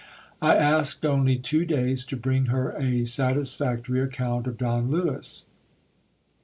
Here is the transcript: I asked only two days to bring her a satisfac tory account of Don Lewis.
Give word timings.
I 0.41 0.55
asked 0.55 1.05
only 1.05 1.35
two 1.37 1.63
days 1.63 2.03
to 2.07 2.17
bring 2.17 2.47
her 2.47 2.71
a 2.71 3.03
satisfac 3.05 3.83
tory 3.83 4.01
account 4.01 4.47
of 4.47 4.57
Don 4.57 4.89
Lewis. 4.89 5.45